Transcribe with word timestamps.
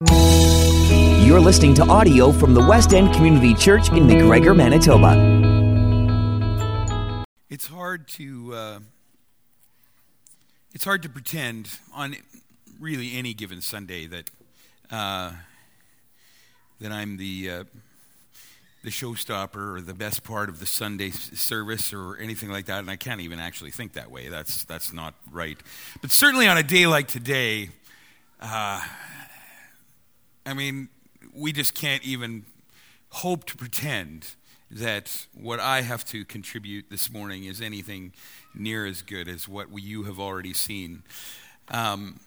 You're 0.00 1.40
listening 1.40 1.74
to 1.74 1.82
audio 1.88 2.30
from 2.30 2.54
the 2.54 2.64
West 2.64 2.94
End 2.94 3.12
Community 3.12 3.52
Church 3.52 3.90
in 3.90 4.06
MacGregor, 4.06 4.54
Manitoba. 4.54 5.16
It's 7.50 7.66
hard 7.66 8.06
to 8.10 8.54
uh, 8.54 8.78
it's 10.72 10.84
hard 10.84 11.02
to 11.02 11.08
pretend 11.08 11.80
on 11.92 12.14
really 12.78 13.16
any 13.16 13.34
given 13.34 13.60
Sunday 13.60 14.06
that 14.06 14.30
uh, 14.92 15.32
that 16.80 16.92
I'm 16.92 17.16
the 17.16 17.50
uh, 17.50 17.64
the 18.84 18.90
showstopper 18.90 19.78
or 19.78 19.80
the 19.80 19.94
best 19.94 20.22
part 20.22 20.48
of 20.48 20.60
the 20.60 20.66
Sunday 20.66 21.10
service 21.10 21.92
or 21.92 22.16
anything 22.18 22.50
like 22.50 22.66
that, 22.66 22.78
and 22.78 22.88
I 22.88 22.94
can't 22.94 23.20
even 23.20 23.40
actually 23.40 23.72
think 23.72 23.94
that 23.94 24.12
way. 24.12 24.28
That's 24.28 24.62
that's 24.62 24.92
not 24.92 25.14
right. 25.32 25.58
But 26.00 26.12
certainly 26.12 26.46
on 26.46 26.56
a 26.56 26.62
day 26.62 26.86
like 26.86 27.08
today, 27.08 27.70
uh, 28.40 28.80
I 30.48 30.54
mean, 30.54 30.88
we 31.34 31.52
just 31.52 31.74
can't 31.74 32.02
even 32.02 32.46
hope 33.10 33.44
to 33.46 33.56
pretend 33.56 34.34
that 34.70 35.26
what 35.34 35.60
I 35.60 35.82
have 35.82 36.06
to 36.06 36.24
contribute 36.24 36.86
this 36.88 37.12
morning 37.12 37.44
is 37.44 37.60
anything 37.60 38.12
near 38.54 38.86
as 38.86 39.02
good 39.02 39.28
as 39.28 39.46
what 39.46 39.68
you 39.78 40.04
have 40.04 40.18
already 40.18 40.54
seen. 40.54 41.02
Um, 41.68 42.20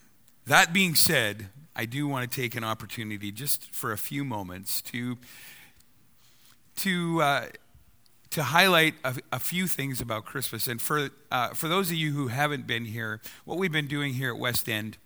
that 0.45 0.71
being 0.71 0.93
said, 0.93 1.49
I 1.75 1.85
do 1.85 2.07
want 2.07 2.29
to 2.29 2.41
take 2.41 2.55
an 2.55 2.63
opportunity 2.63 3.31
just 3.31 3.73
for 3.73 3.91
a 3.91 3.97
few 3.97 4.23
moments 4.23 4.83
to 4.83 5.17
to 6.77 7.21
uh, 7.21 7.45
to 8.31 8.43
highlight 8.43 8.95
a, 9.03 9.15
a, 9.33 9.39
few 9.39 9.67
things 9.67 9.99
about 9.99 10.25
Christmas. 10.25 10.67
And 10.67 10.81
for 10.81 11.09
uh, 11.31 11.49
for 11.49 11.67
those 11.67 11.89
of 11.89 11.97
you 11.97 12.11
who 12.13 12.27
haven't 12.27 12.67
been 12.67 12.85
here, 12.85 13.19
what 13.45 13.57
we've 13.57 13.71
been 13.71 13.87
doing 13.87 14.13
here 14.13 14.29
at 14.29 14.37
West 14.37 14.69
End 14.69 14.97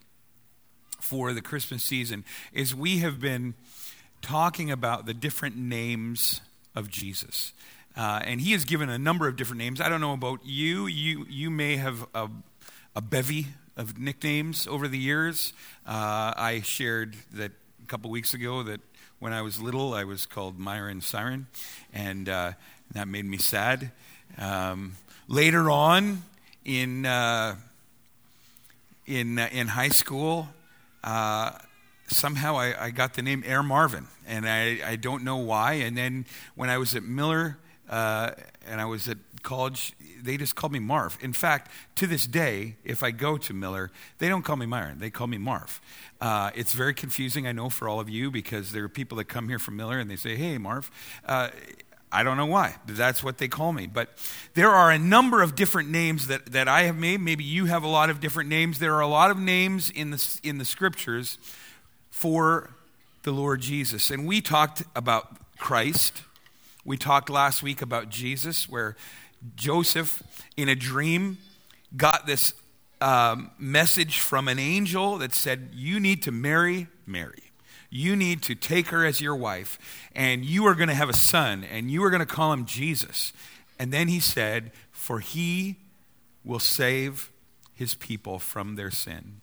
for 0.99 1.33
the 1.33 1.41
Christmas 1.41 1.83
season 1.83 2.23
is 2.53 2.73
we 2.73 2.99
have 2.99 3.19
been 3.19 3.53
talking 4.21 4.71
about 4.71 5.05
the 5.05 5.13
different 5.13 5.55
names 5.55 6.41
of 6.75 6.89
Jesus. 6.89 7.53
Uh, 7.95 8.19
and 8.23 8.41
he 8.41 8.51
has 8.51 8.65
given 8.65 8.89
a 8.89 8.97
number 8.97 9.27
of 9.27 9.35
different 9.37 9.59
names. 9.59 9.79
I 9.79 9.87
don't 9.87 10.01
know 10.01 10.13
about 10.13 10.39
you. 10.43 10.87
You, 10.87 11.25
you 11.29 11.49
may 11.49 11.77
have 11.77 12.05
a, 12.13 12.29
a 12.95 13.01
bevy 13.01 13.47
of 13.77 13.97
nicknames 13.99 14.67
over 14.67 14.87
the 14.87 14.97
years. 14.97 15.53
Uh, 15.85 16.33
I 16.35 16.61
shared 16.63 17.15
that 17.33 17.51
a 17.83 17.87
couple 17.87 18.09
weeks 18.09 18.33
ago 18.33 18.63
that 18.63 18.81
when 19.19 19.31
I 19.31 19.41
was 19.41 19.61
little, 19.61 19.93
I 19.93 20.03
was 20.03 20.25
called 20.25 20.59
Myron 20.59 21.01
Siren, 21.01 21.47
and 21.93 22.27
uh, 22.27 22.51
that 22.91 23.07
made 23.07 23.25
me 23.25 23.37
sad. 23.37 23.91
Um, 24.37 24.93
later 25.27 25.69
on 25.69 26.23
in, 26.65 27.05
uh, 27.05 27.55
in, 29.05 29.39
uh, 29.39 29.47
in 29.51 29.67
high 29.67 29.89
school, 29.89 30.49
uh, 31.05 31.51
somehow 32.07 32.57
I, 32.57 32.85
I, 32.85 32.89
got 32.89 33.13
the 33.13 33.21
name 33.21 33.43
Air 33.45 33.63
Marvin, 33.63 34.07
and 34.27 34.49
I, 34.49 34.79
I, 34.83 34.95
don't 34.95 35.23
know 35.23 35.37
why. 35.37 35.73
And 35.73 35.95
then 35.95 36.25
when 36.55 36.69
I 36.69 36.79
was 36.79 36.95
at 36.95 37.03
Millar 37.03 37.59
uh, 37.89 38.31
and 38.67 38.81
I 38.81 38.85
was 38.85 39.07
at 39.07 39.17
college, 39.43 39.93
they 40.21 40.35
just 40.35 40.55
called 40.55 40.73
me 40.73 40.79
Marv. 40.79 41.17
In 41.21 41.31
fact, 41.31 41.71
to 41.95 42.07
this 42.07 42.25
day, 42.25 42.77
if 42.83 43.03
I 43.03 43.11
go 43.11 43.37
to 43.37 43.53
Millar, 43.53 43.91
they 44.17 44.27
don't 44.27 44.41
call 44.41 44.55
me 44.55 44.65
Myron, 44.65 44.99
they 44.99 45.11
call 45.11 45.27
me 45.27 45.37
Marv. 45.37 45.79
Uh, 46.19 46.49
it's 46.55 46.73
very 46.73 46.93
confusing, 46.93 47.45
I 47.45 47.51
know, 47.51 47.69
for 47.69 47.87
all 47.87 47.99
of 47.99 48.09
you 48.09 48.31
because 48.31 48.71
there 48.71 48.83
are 48.83 48.89
people 48.89 49.17
that 49.19 49.25
come 49.25 49.47
here 49.47 49.59
from 49.59 49.77
Millar 49.77 49.99
and 49.99 50.09
they 50.09 50.15
say, 50.15 50.35
hey, 50.35 50.57
Marv. 50.57 50.89
Uh, 51.25 51.49
I 52.11 52.23
don't 52.23 52.37
know 52.37 52.45
why, 52.45 52.75
that's 52.85 53.23
what 53.23 53.37
they 53.37 53.47
call 53.47 53.73
me. 53.73 53.87
But 53.87 54.09
there 54.53 54.71
are 54.71 54.91
a 54.91 54.97
number 54.97 55.41
of 55.41 55.55
different 55.55 55.89
names 55.89 56.27
that, 56.27 56.45
that 56.53 56.67
I 56.67 56.83
have 56.83 56.97
made. 56.97 57.19
Maybe 57.19 57.43
you 57.43 57.65
have 57.65 57.83
a 57.83 57.87
lot 57.87 58.09
of 58.09 58.19
different 58.19 58.49
names. 58.49 58.79
There 58.79 58.95
are 58.95 59.01
a 59.01 59.07
lot 59.07 59.31
of 59.31 59.37
names 59.37 59.89
in 59.89 60.11
the, 60.11 60.39
in 60.43 60.57
the 60.57 60.65
scriptures 60.65 61.37
for 62.09 62.71
the 63.23 63.31
Lord 63.31 63.59
Jesus. 63.59 64.11
And 64.11 64.25
we 64.25 64.39
talked 64.39 64.83
about 64.95 65.57
Christ. 65.57 66.21
We 66.85 66.95
talked 66.95 67.29
last 67.29 67.63
week 67.63 67.81
about 67.81 68.09
Jesus, 68.09 68.69
where 68.69 68.95
Joseph, 69.55 70.23
in 70.55 70.69
a 70.69 70.75
dream, 70.75 71.39
got 71.97 72.27
this 72.27 72.53
um, 73.01 73.51
message 73.57 74.19
from 74.19 74.47
an 74.47 74.59
angel 74.59 75.17
that 75.17 75.33
said, 75.33 75.69
You 75.73 75.99
need 75.99 76.21
to 76.23 76.31
marry 76.31 76.87
Mary. 77.05 77.44
You 77.95 78.17
need 78.17 78.41
to 78.41 78.55
take 78.55 78.87
her 78.87 79.05
as 79.05 79.21
your 79.21 79.37
wife, 79.37 79.79
and 80.13 80.43
you 80.43 80.65
are 80.67 80.75
going 80.75 80.89
to 80.89 80.93
have 80.93 81.07
a 81.07 81.13
son, 81.13 81.63
and 81.63 81.89
you 81.89 82.03
are 82.03 82.09
going 82.09 82.19
to 82.19 82.25
call 82.25 82.51
him 82.51 82.65
Jesus. 82.65 83.31
And 83.79 83.93
then 83.93 84.09
he 84.09 84.19
said, 84.19 84.73
For 84.91 85.21
he 85.21 85.77
will 86.43 86.59
save 86.59 87.31
his 87.73 87.95
people 87.95 88.37
from 88.37 88.75
their 88.75 88.91
sin. 88.91 89.39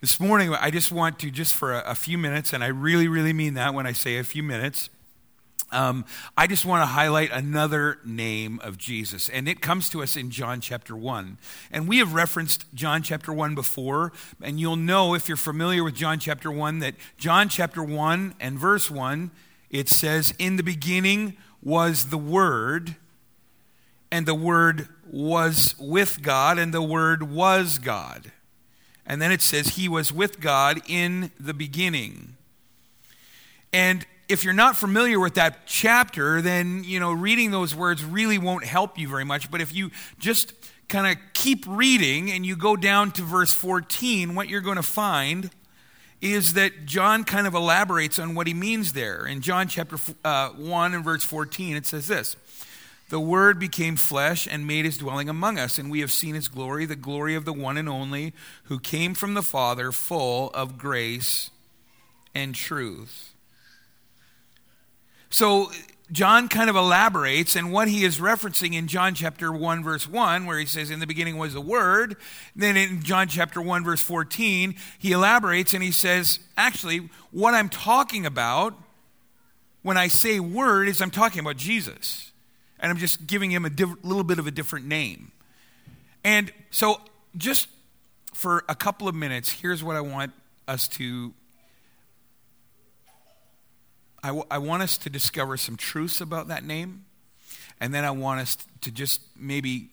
This 0.00 0.18
morning, 0.18 0.54
I 0.54 0.70
just 0.70 0.90
want 0.90 1.18
to, 1.18 1.30
just 1.30 1.52
for 1.52 1.74
a, 1.74 1.80
a 1.80 1.94
few 1.94 2.16
minutes, 2.16 2.54
and 2.54 2.64
I 2.64 2.68
really, 2.68 3.08
really 3.08 3.34
mean 3.34 3.52
that 3.52 3.74
when 3.74 3.86
I 3.86 3.92
say 3.92 4.16
a 4.16 4.24
few 4.24 4.42
minutes, 4.42 4.88
um, 5.70 6.04
I 6.36 6.46
just 6.46 6.64
want 6.64 6.82
to 6.82 6.86
highlight 6.86 7.30
another 7.30 7.98
name 8.04 8.58
of 8.62 8.78
Jesus, 8.78 9.28
and 9.28 9.48
it 9.48 9.60
comes 9.60 9.88
to 9.90 10.02
us 10.02 10.16
in 10.16 10.30
John 10.30 10.60
chapter 10.60 10.96
1. 10.96 11.38
And 11.70 11.86
we 11.86 11.98
have 11.98 12.14
referenced 12.14 12.64
John 12.74 13.02
chapter 13.02 13.32
1 13.32 13.54
before, 13.54 14.12
and 14.42 14.58
you'll 14.58 14.76
know 14.76 15.14
if 15.14 15.28
you're 15.28 15.36
familiar 15.36 15.84
with 15.84 15.94
John 15.94 16.18
chapter 16.18 16.50
1 16.50 16.78
that 16.78 16.94
John 17.18 17.48
chapter 17.48 17.82
1 17.82 18.34
and 18.40 18.58
verse 18.58 18.90
1, 18.90 19.30
it 19.70 19.88
says, 19.88 20.32
In 20.38 20.56
the 20.56 20.62
beginning 20.62 21.36
was 21.62 22.06
the 22.06 22.18
Word, 22.18 22.96
and 24.10 24.24
the 24.24 24.34
Word 24.34 24.88
was 25.10 25.74
with 25.78 26.22
God, 26.22 26.58
and 26.58 26.72
the 26.72 26.82
Word 26.82 27.30
was 27.30 27.78
God. 27.78 28.32
And 29.04 29.20
then 29.20 29.32
it 29.32 29.42
says, 29.42 29.76
He 29.76 29.88
was 29.88 30.12
with 30.12 30.40
God 30.40 30.80
in 30.86 31.30
the 31.38 31.54
beginning. 31.54 32.36
And 33.72 34.06
if 34.28 34.44
you're 34.44 34.54
not 34.54 34.76
familiar 34.76 35.18
with 35.18 35.34
that 35.34 35.66
chapter, 35.66 36.42
then, 36.42 36.84
you 36.84 37.00
know, 37.00 37.12
reading 37.12 37.50
those 37.50 37.74
words 37.74 38.04
really 38.04 38.38
won't 38.38 38.64
help 38.64 38.98
you 38.98 39.08
very 39.08 39.24
much. 39.24 39.50
But 39.50 39.60
if 39.60 39.74
you 39.74 39.90
just 40.18 40.52
kind 40.88 41.06
of 41.06 41.16
keep 41.32 41.64
reading 41.66 42.30
and 42.30 42.44
you 42.44 42.56
go 42.56 42.76
down 42.76 43.10
to 43.12 43.22
verse 43.22 43.52
14, 43.52 44.34
what 44.34 44.48
you're 44.48 44.60
going 44.60 44.76
to 44.76 44.82
find 44.82 45.50
is 46.20 46.54
that 46.54 46.84
John 46.84 47.24
kind 47.24 47.46
of 47.46 47.54
elaborates 47.54 48.18
on 48.18 48.34
what 48.34 48.46
he 48.46 48.54
means 48.54 48.92
there. 48.92 49.24
In 49.26 49.40
John 49.40 49.68
chapter 49.68 49.96
uh, 50.24 50.50
1 50.50 50.94
and 50.94 51.04
verse 51.04 51.24
14, 51.24 51.76
it 51.76 51.86
says 51.86 52.08
this 52.08 52.36
The 53.08 53.20
Word 53.20 53.58
became 53.58 53.96
flesh 53.96 54.48
and 54.50 54.66
made 54.66 54.84
his 54.84 54.98
dwelling 54.98 55.28
among 55.28 55.58
us, 55.58 55.78
and 55.78 55.90
we 55.90 56.00
have 56.00 56.10
seen 56.10 56.34
his 56.34 56.48
glory, 56.48 56.84
the 56.86 56.96
glory 56.96 57.34
of 57.34 57.44
the 57.44 57.52
one 57.52 57.78
and 57.78 57.88
only 57.88 58.34
who 58.64 58.78
came 58.78 59.14
from 59.14 59.34
the 59.34 59.42
Father, 59.42 59.92
full 59.92 60.50
of 60.50 60.76
grace 60.76 61.50
and 62.34 62.54
truth. 62.54 63.34
So 65.30 65.70
John 66.10 66.48
kind 66.48 66.70
of 66.70 66.76
elaborates, 66.76 67.54
and 67.54 67.70
what 67.70 67.88
he 67.88 68.04
is 68.04 68.18
referencing 68.18 68.74
in 68.74 68.86
John 68.88 69.14
chapter 69.14 69.52
1, 69.52 69.84
verse 69.84 70.08
1, 70.08 70.46
where 70.46 70.58
he 70.58 70.64
says, 70.64 70.90
In 70.90 71.00
the 71.00 71.06
beginning 71.06 71.36
was 71.36 71.52
the 71.52 71.60
Word. 71.60 72.16
Then 72.56 72.76
in 72.78 73.02
John 73.02 73.28
chapter 73.28 73.60
1, 73.60 73.84
verse 73.84 74.00
14, 74.00 74.74
he 74.98 75.12
elaborates 75.12 75.74
and 75.74 75.82
he 75.82 75.92
says, 75.92 76.38
Actually, 76.56 77.10
what 77.30 77.52
I'm 77.52 77.68
talking 77.68 78.24
about 78.24 78.74
when 79.82 79.98
I 79.98 80.08
say 80.08 80.40
Word 80.40 80.88
is 80.88 81.02
I'm 81.02 81.10
talking 81.10 81.40
about 81.40 81.56
Jesus. 81.56 82.32
And 82.80 82.90
I'm 82.90 82.98
just 82.98 83.26
giving 83.26 83.50
him 83.50 83.64
a 83.64 83.70
diff- 83.70 84.02
little 84.02 84.24
bit 84.24 84.38
of 84.38 84.46
a 84.46 84.50
different 84.50 84.86
name. 84.86 85.32
And 86.24 86.52
so, 86.70 87.00
just 87.36 87.68
for 88.32 88.64
a 88.68 88.74
couple 88.74 89.08
of 89.08 89.14
minutes, 89.14 89.50
here's 89.50 89.82
what 89.82 89.96
I 89.96 90.00
want 90.00 90.32
us 90.66 90.88
to 90.88 91.34
I, 94.22 94.28
w- 94.28 94.46
I 94.50 94.58
want 94.58 94.82
us 94.82 94.98
to 94.98 95.10
discover 95.10 95.56
some 95.56 95.76
truths 95.76 96.20
about 96.20 96.48
that 96.48 96.64
name, 96.64 97.04
and 97.80 97.94
then 97.94 98.04
I 98.04 98.10
want 98.10 98.40
us 98.40 98.58
to 98.80 98.90
just 98.90 99.20
maybe 99.36 99.90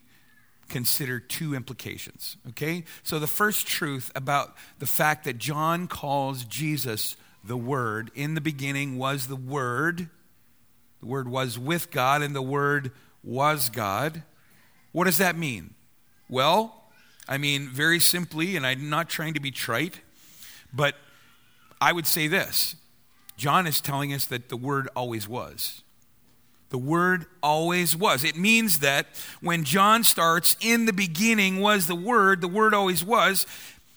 consider 0.69 1.19
two 1.19 1.53
implications. 1.53 2.37
Okay? 2.49 2.83
So, 3.03 3.19
the 3.19 3.27
first 3.27 3.67
truth 3.67 4.11
about 4.15 4.55
the 4.79 4.87
fact 4.87 5.25
that 5.25 5.37
John 5.37 5.87
calls 5.87 6.43
Jesus 6.43 7.15
the 7.43 7.57
Word, 7.57 8.09
in 8.15 8.33
the 8.33 8.41
beginning 8.41 8.97
was 8.97 9.27
the 9.27 9.35
Word, 9.35 10.09
the 10.99 11.05
Word 11.05 11.27
was 11.27 11.59
with 11.59 11.91
God, 11.91 12.21
and 12.23 12.35
the 12.35 12.41
Word 12.41 12.91
was 13.23 13.69
God. 13.69 14.23
What 14.91 15.05
does 15.05 15.19
that 15.19 15.37
mean? 15.37 15.75
Well, 16.27 16.85
I 17.27 17.37
mean, 17.37 17.69
very 17.69 17.99
simply, 17.99 18.55
and 18.55 18.65
I'm 18.65 18.89
not 18.89 19.09
trying 19.09 19.35
to 19.35 19.39
be 19.39 19.51
trite, 19.51 19.99
but 20.73 20.95
I 21.79 21.91
would 21.91 22.07
say 22.07 22.27
this 22.27 22.75
John 23.37 23.67
is 23.67 23.81
telling 23.81 24.13
us 24.13 24.25
that 24.27 24.49
the 24.49 24.57
Word 24.57 24.87
always 24.95 25.27
was. 25.27 25.83
The 26.69 26.77
Word 26.77 27.25
always 27.43 27.95
was. 27.95 28.23
It 28.23 28.35
means 28.35 28.79
that 28.79 29.07
when 29.41 29.63
John 29.63 30.03
starts, 30.03 30.57
in 30.59 30.85
the 30.85 30.93
beginning 30.93 31.59
was 31.59 31.87
the 31.87 31.95
Word, 31.95 32.41
the 32.41 32.47
Word 32.47 32.73
always 32.73 33.03
was. 33.03 33.45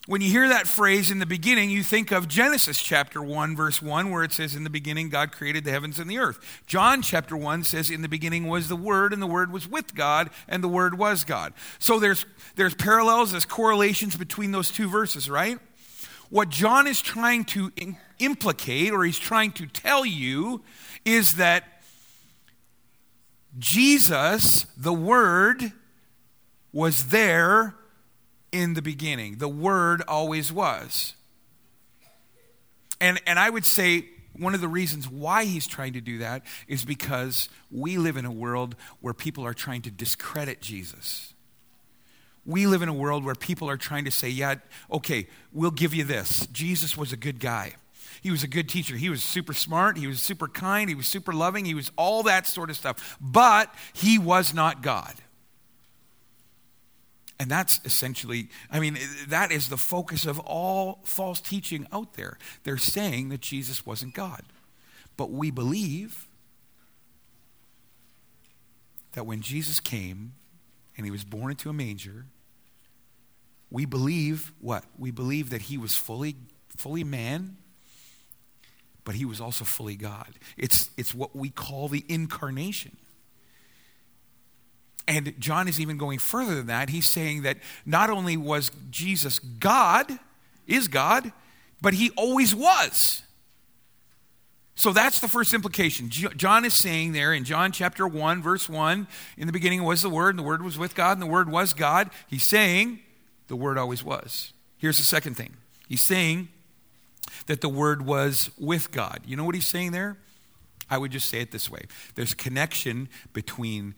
When 0.06 0.22
you 0.22 0.30
hear 0.30 0.48
that 0.48 0.66
phrase 0.66 1.10
in 1.10 1.18
the 1.18 1.26
beginning, 1.26 1.68
you 1.68 1.82
think 1.82 2.12
of 2.12 2.28
Genesis 2.28 2.80
chapter 2.80 3.20
1, 3.20 3.54
verse 3.54 3.82
1, 3.82 4.10
where 4.10 4.24
it 4.24 4.32
says, 4.32 4.54
In 4.54 4.64
the 4.64 4.70
beginning, 4.70 5.10
God 5.10 5.32
created 5.32 5.64
the 5.64 5.70
heavens 5.70 5.98
and 5.98 6.10
the 6.10 6.18
earth. 6.18 6.62
John 6.66 7.02
chapter 7.02 7.36
1 7.36 7.64
says, 7.64 7.90
In 7.90 8.00
the 8.00 8.08
beginning 8.08 8.48
was 8.48 8.68
the 8.68 8.76
Word, 8.76 9.12
and 9.12 9.20
the 9.20 9.26
Word 9.26 9.52
was 9.52 9.68
with 9.68 9.94
God, 9.94 10.30
and 10.48 10.64
the 10.64 10.68
Word 10.68 10.96
was 10.96 11.24
God. 11.24 11.52
So 11.78 11.98
there's, 11.98 12.24
there's 12.56 12.74
parallels, 12.74 13.32
there's 13.32 13.44
correlations 13.44 14.16
between 14.16 14.50
those 14.50 14.70
two 14.70 14.88
verses, 14.88 15.28
right? 15.28 15.58
What 16.30 16.50
John 16.50 16.86
is 16.86 17.00
trying 17.00 17.44
to 17.46 17.72
implicate 18.18 18.92
or 18.92 19.04
he's 19.04 19.18
trying 19.18 19.52
to 19.52 19.66
tell 19.66 20.04
you 20.04 20.62
is 21.04 21.36
that 21.36 21.64
Jesus, 23.58 24.66
the 24.76 24.92
Word, 24.92 25.72
was 26.72 27.08
there 27.08 27.74
in 28.52 28.74
the 28.74 28.82
beginning. 28.82 29.38
The 29.38 29.48
Word 29.48 30.02
always 30.06 30.52
was. 30.52 31.14
And, 33.00 33.20
and 33.26 33.38
I 33.38 33.48
would 33.48 33.64
say 33.64 34.06
one 34.36 34.54
of 34.54 34.60
the 34.60 34.68
reasons 34.68 35.08
why 35.08 35.44
he's 35.44 35.66
trying 35.66 35.94
to 35.94 36.00
do 36.00 36.18
that 36.18 36.42
is 36.66 36.84
because 36.84 37.48
we 37.70 37.98
live 37.98 38.16
in 38.16 38.24
a 38.24 38.30
world 38.30 38.76
where 39.00 39.14
people 39.14 39.44
are 39.44 39.54
trying 39.54 39.82
to 39.82 39.90
discredit 39.90 40.60
Jesus. 40.60 41.32
We 42.48 42.66
live 42.66 42.80
in 42.80 42.88
a 42.88 42.94
world 42.94 43.26
where 43.26 43.34
people 43.34 43.68
are 43.68 43.76
trying 43.76 44.06
to 44.06 44.10
say, 44.10 44.30
yeah, 44.30 44.54
okay, 44.90 45.28
we'll 45.52 45.70
give 45.70 45.92
you 45.92 46.02
this. 46.02 46.46
Jesus 46.46 46.96
was 46.96 47.12
a 47.12 47.16
good 47.16 47.40
guy. 47.40 47.74
He 48.22 48.30
was 48.30 48.42
a 48.42 48.48
good 48.48 48.70
teacher. 48.70 48.96
He 48.96 49.10
was 49.10 49.22
super 49.22 49.52
smart. 49.52 49.98
He 49.98 50.06
was 50.06 50.22
super 50.22 50.48
kind. 50.48 50.88
He 50.88 50.96
was 50.96 51.06
super 51.06 51.34
loving. 51.34 51.66
He 51.66 51.74
was 51.74 51.92
all 51.96 52.22
that 52.22 52.46
sort 52.46 52.70
of 52.70 52.76
stuff. 52.76 53.18
But 53.20 53.72
he 53.92 54.18
was 54.18 54.54
not 54.54 54.82
God. 54.82 55.12
And 57.38 57.50
that's 57.50 57.82
essentially, 57.84 58.48
I 58.70 58.80
mean, 58.80 58.96
that 59.28 59.52
is 59.52 59.68
the 59.68 59.76
focus 59.76 60.24
of 60.24 60.38
all 60.38 61.00
false 61.04 61.42
teaching 61.42 61.86
out 61.92 62.14
there. 62.14 62.38
They're 62.64 62.78
saying 62.78 63.28
that 63.28 63.42
Jesus 63.42 63.84
wasn't 63.84 64.14
God. 64.14 64.42
But 65.18 65.30
we 65.30 65.50
believe 65.50 66.28
that 69.12 69.24
when 69.24 69.42
Jesus 69.42 69.80
came 69.80 70.32
and 70.96 71.04
he 71.04 71.10
was 71.10 71.24
born 71.24 71.50
into 71.50 71.68
a 71.68 71.74
manger, 71.74 72.24
we 73.70 73.84
believe 73.84 74.52
what? 74.60 74.84
We 74.98 75.10
believe 75.10 75.50
that 75.50 75.62
he 75.62 75.78
was 75.78 75.94
fully 75.94 76.36
fully 76.76 77.04
man, 77.04 77.56
but 79.04 79.14
he 79.14 79.24
was 79.24 79.40
also 79.40 79.64
fully 79.64 79.96
God. 79.96 80.38
It's 80.56 80.90
it's 80.96 81.14
what 81.14 81.34
we 81.36 81.50
call 81.50 81.88
the 81.88 82.04
incarnation. 82.08 82.96
And 85.06 85.34
John 85.40 85.68
is 85.68 85.80
even 85.80 85.96
going 85.96 86.18
further 86.18 86.54
than 86.54 86.66
that. 86.66 86.90
He's 86.90 87.06
saying 87.06 87.42
that 87.42 87.56
not 87.86 88.10
only 88.10 88.36
was 88.36 88.70
Jesus 88.90 89.38
God, 89.38 90.18
is 90.66 90.86
God, 90.86 91.32
but 91.80 91.94
he 91.94 92.10
always 92.10 92.54
was. 92.54 93.22
So 94.74 94.92
that's 94.92 95.18
the 95.18 95.26
first 95.26 95.54
implication. 95.54 96.08
John 96.08 96.64
is 96.64 96.74
saying 96.74 97.12
there 97.12 97.32
in 97.32 97.44
John 97.44 97.72
chapter 97.72 98.06
1, 98.06 98.42
verse 98.42 98.68
1, 98.68 99.08
in 99.36 99.46
the 99.46 99.52
beginning 99.52 99.82
was 99.82 100.02
the 100.02 100.10
Word, 100.10 100.30
and 100.30 100.38
the 100.38 100.44
Word 100.44 100.62
was 100.62 100.78
with 100.78 100.94
God, 100.94 101.12
and 101.12 101.22
the 101.22 101.26
Word 101.26 101.50
was 101.50 101.74
God. 101.74 102.10
He's 102.28 102.44
saying 102.44 103.00
the 103.48 103.56
Word 103.56 103.78
always 103.78 104.04
was. 104.04 104.52
Here's 104.76 104.98
the 104.98 105.04
second 105.04 105.34
thing 105.34 105.56
He's 105.88 106.02
saying 106.02 106.48
that 107.46 107.60
the 107.60 107.68
Word 107.68 108.06
was 108.06 108.50
with 108.58 108.92
God. 108.92 109.20
You 109.26 109.36
know 109.36 109.44
what 109.44 109.54
he's 109.54 109.66
saying 109.66 109.92
there? 109.92 110.16
I 110.90 110.96
would 110.96 111.10
just 111.10 111.26
say 111.26 111.40
it 111.40 111.50
this 111.50 111.70
way 111.70 111.82
there's 112.14 112.32
a 112.32 112.36
connection 112.36 113.08
between 113.32 113.94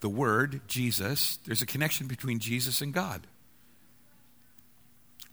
the 0.00 0.08
Word, 0.08 0.60
Jesus, 0.66 1.38
there's 1.46 1.62
a 1.62 1.66
connection 1.66 2.06
between 2.06 2.38
Jesus 2.38 2.80
and 2.80 2.92
God. 2.92 3.26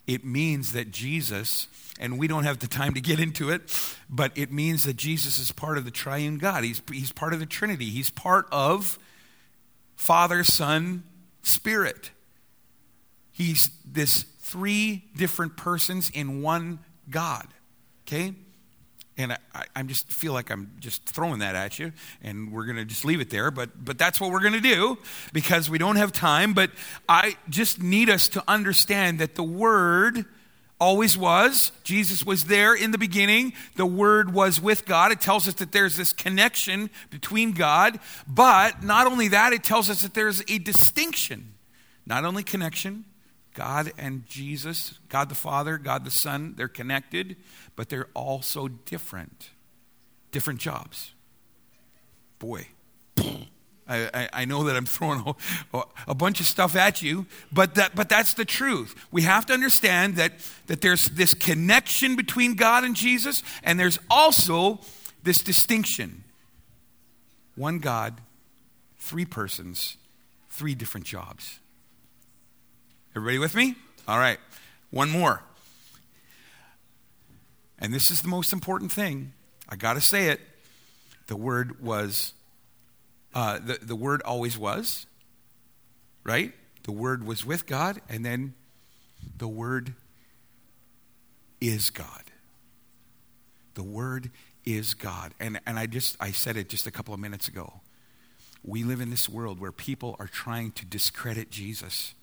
It 0.05 0.25
means 0.25 0.73
that 0.73 0.91
Jesus, 0.91 1.67
and 1.99 2.19
we 2.19 2.27
don't 2.27 2.43
have 2.43 2.59
the 2.59 2.67
time 2.67 2.93
to 2.93 3.01
get 3.01 3.19
into 3.19 3.49
it, 3.49 3.61
but 4.09 4.31
it 4.35 4.51
means 4.51 4.83
that 4.83 4.97
Jesus 4.97 5.39
is 5.39 5.51
part 5.53 5.77
of 5.77 5.85
the 5.85 5.91
triune 5.91 6.37
God. 6.37 6.65
He's, 6.65 6.81
he's 6.91 7.13
part 7.13 7.33
of 7.33 7.39
the 7.39 7.45
Trinity. 7.45 7.85
He's 7.85 8.09
part 8.09 8.47
of 8.51 8.99
Father, 9.95 10.43
Son, 10.43 11.03
Spirit. 11.41 12.11
He's 13.33 13.71
this 13.83 14.23
three 14.39 15.03
different 15.15 15.57
persons 15.57 16.09
in 16.13 16.41
one 16.41 16.79
God. 17.09 17.47
Okay? 18.07 18.33
And 19.17 19.33
I, 19.33 19.65
I 19.75 19.83
just 19.83 20.11
feel 20.11 20.33
like 20.33 20.49
I'm 20.49 20.71
just 20.79 21.05
throwing 21.05 21.39
that 21.39 21.55
at 21.55 21.77
you, 21.77 21.91
and 22.23 22.51
we're 22.51 22.65
going 22.65 22.77
to 22.77 22.85
just 22.85 23.05
leave 23.05 23.21
it 23.21 23.29
there. 23.29 23.51
But, 23.51 23.83
but 23.83 23.97
that's 23.97 24.19
what 24.19 24.31
we're 24.31 24.39
going 24.39 24.53
to 24.53 24.59
do 24.59 24.97
because 25.33 25.69
we 25.69 25.77
don't 25.77 25.97
have 25.97 26.11
time. 26.11 26.53
But 26.53 26.71
I 27.07 27.37
just 27.49 27.81
need 27.81 28.09
us 28.09 28.27
to 28.29 28.43
understand 28.47 29.19
that 29.19 29.35
the 29.35 29.43
Word 29.43 30.25
always 30.79 31.15
was. 31.15 31.71
Jesus 31.83 32.25
was 32.25 32.45
there 32.45 32.73
in 32.73 32.89
the 32.89 32.97
beginning. 32.97 33.53
The 33.75 33.85
Word 33.85 34.33
was 34.33 34.59
with 34.59 34.85
God. 34.85 35.11
It 35.11 35.21
tells 35.21 35.47
us 35.47 35.53
that 35.55 35.71
there's 35.71 35.95
this 35.95 36.11
connection 36.11 36.89
between 37.11 37.51
God. 37.51 37.99
But 38.27 38.83
not 38.83 39.05
only 39.05 39.27
that, 39.27 39.53
it 39.53 39.63
tells 39.63 39.91
us 39.91 40.01
that 40.01 40.15
there's 40.15 40.41
a 40.49 40.57
distinction. 40.57 41.53
Not 42.05 42.25
only 42.25 42.41
connection, 42.41 43.05
God 43.53 43.93
and 43.97 44.25
Jesus, 44.25 44.99
God 45.09 45.29
the 45.29 45.35
Father, 45.35 45.77
God 45.77 46.05
the 46.05 46.11
Son, 46.11 46.53
they're 46.57 46.67
connected, 46.67 47.35
but 47.75 47.89
they're 47.89 48.09
also 48.13 48.67
different. 48.67 49.49
Different 50.31 50.59
jobs. 50.59 51.13
Boy, 52.39 52.67
I, 53.87 54.09
I, 54.13 54.29
I 54.33 54.45
know 54.45 54.63
that 54.63 54.75
I'm 54.75 54.85
throwing 54.85 55.35
a, 55.73 55.83
a, 56.07 56.15
bunch 56.15 56.39
of 56.39 56.45
stuff 56.45 56.75
at 56.75 57.01
you, 57.01 57.25
but, 57.51 57.75
that, 57.75 57.95
but 57.95 58.09
that's 58.09 58.33
the 58.33 58.45
truth. 58.45 58.95
We 59.11 59.23
have 59.23 59.45
to 59.47 59.53
understand 59.53 60.15
that, 60.15 60.33
that 60.67 60.81
there's 60.81 61.09
this 61.09 61.33
connection 61.33 62.15
between 62.15 62.55
God 62.55 62.83
and 62.83 62.95
Jesus, 62.95 63.43
and 63.63 63.79
there's 63.79 63.99
also 64.09 64.79
this 65.23 65.41
distinction 65.41 66.23
one 67.55 67.77
God, 67.77 68.19
three 68.97 69.25
persons, 69.25 69.97
three 70.49 70.73
different 70.73 71.05
jobs. 71.05 71.59
Everybody 73.15 73.37
with 73.37 73.53
me? 73.53 73.75
All 74.07 74.17
right. 74.17 74.39
One 74.89 75.09
more. 75.09 75.43
And 77.77 77.93
this 77.93 78.09
is 78.09 78.21
the 78.21 78.27
most 78.27 78.53
important 78.53 78.91
thing. 78.91 79.33
I 79.69 79.75
got 79.75 79.93
to 79.93 80.01
say 80.01 80.29
it. 80.29 80.39
The 81.27 81.35
word 81.35 81.81
was, 81.81 82.33
uh, 83.35 83.59
the, 83.59 83.77
the 83.81 83.95
word 83.95 84.21
always 84.23 84.57
was, 84.57 85.05
right? 86.23 86.53
The 86.83 86.91
word 86.91 87.25
was 87.25 87.45
with 87.45 87.65
God, 87.65 88.01
and 88.09 88.25
then 88.25 88.55
the 89.37 89.47
word 89.47 89.93
is 91.61 91.91
God. 91.91 92.23
The 93.75 93.83
word 93.83 94.31
is 94.65 94.93
God. 94.93 95.33
And, 95.39 95.59
and 95.65 95.77
I 95.77 95.85
just, 95.85 96.17
I 96.19 96.31
said 96.31 96.57
it 96.57 96.67
just 96.67 96.87
a 96.87 96.91
couple 96.91 97.13
of 97.13 97.19
minutes 97.19 97.47
ago. 97.47 97.81
We 98.63 98.83
live 98.83 99.01
in 99.01 99.09
this 99.09 99.29
world 99.29 99.59
where 99.59 99.71
people 99.71 100.15
are 100.19 100.27
trying 100.27 100.71
to 100.73 100.85
discredit 100.85 101.51
Jesus. 101.51 102.15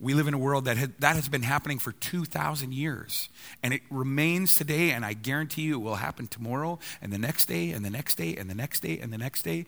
We 0.00 0.14
live 0.14 0.28
in 0.28 0.34
a 0.34 0.38
world 0.38 0.64
that 0.64 0.78
had, 0.78 0.98
that 1.00 1.16
has 1.16 1.28
been 1.28 1.42
happening 1.42 1.78
for 1.78 1.92
2,000 1.92 2.72
years. 2.72 3.28
And 3.62 3.74
it 3.74 3.82
remains 3.90 4.56
today, 4.56 4.92
and 4.92 5.04
I 5.04 5.12
guarantee 5.12 5.62
you 5.62 5.74
it 5.74 5.84
will 5.84 5.96
happen 5.96 6.26
tomorrow, 6.26 6.78
and 7.02 7.12
the 7.12 7.18
next 7.18 7.46
day, 7.46 7.70
and 7.70 7.84
the 7.84 7.90
next 7.90 8.16
day, 8.16 8.34
and 8.34 8.48
the 8.48 8.54
next 8.54 8.80
day, 8.80 8.98
and 8.98 9.12
the 9.12 9.18
next 9.18 9.42
day, 9.42 9.66